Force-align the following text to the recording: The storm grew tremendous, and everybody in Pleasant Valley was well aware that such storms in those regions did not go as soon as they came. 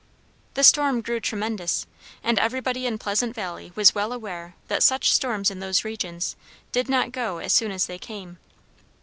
The 0.55 0.63
storm 0.63 1.01
grew 1.01 1.19
tremendous, 1.19 1.85
and 2.23 2.39
everybody 2.39 2.87
in 2.87 2.97
Pleasant 2.97 3.35
Valley 3.35 3.71
was 3.75 3.93
well 3.93 4.11
aware 4.11 4.55
that 4.67 4.81
such 4.81 5.13
storms 5.13 5.51
in 5.51 5.59
those 5.59 5.85
regions 5.85 6.35
did 6.71 6.89
not 6.89 7.11
go 7.11 7.37
as 7.37 7.53
soon 7.53 7.69
as 7.69 7.85
they 7.85 7.99
came. 7.99 8.39